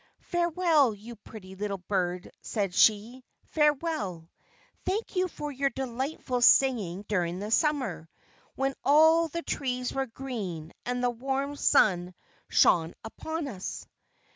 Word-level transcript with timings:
"Farewell, 0.33 0.95
you 0.95 1.15
pretty 1.15 1.55
little 1.55 1.77
bird!" 1.77 2.31
said 2.41 2.73
she, 2.73 3.23
"farewell! 3.43 4.27
Thank 4.83 5.15
you 5.15 5.27
for 5.27 5.51
your 5.51 5.69
delightful 5.69 6.41
singing 6.41 7.05
during 7.07 7.37
the 7.37 7.51
Summer, 7.51 8.09
when 8.55 8.73
all 8.83 9.27
the 9.27 9.43
trees 9.43 9.93
were 9.93 10.07
green, 10.07 10.73
and 10.87 11.03
the 11.03 11.11
warm 11.11 11.55
sun 11.55 12.15
shone 12.49 12.95
upon 13.03 13.47
us." 13.47 13.85